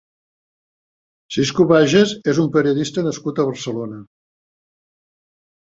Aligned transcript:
Siscu 1.35 1.67
Baiges 1.73 2.15
és 2.33 2.41
un 2.45 2.49
periodista 2.57 3.07
nascut 3.11 3.45
a 3.45 3.47
Barcelona. 3.53 4.05